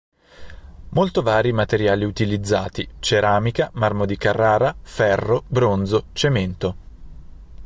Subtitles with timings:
[0.93, 6.75] Molto vari i materiali utilizzati: ceramica, marmo di Carrara, ferro, bronzo, cemento.